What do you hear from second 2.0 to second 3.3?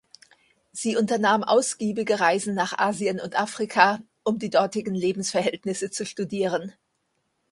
Reisen nach Asien